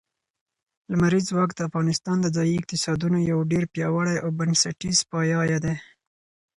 [0.91, 5.75] لمریز ځواک د افغانستان د ځایي اقتصادونو یو ډېر پیاوړی او بنسټیز پایایه دی.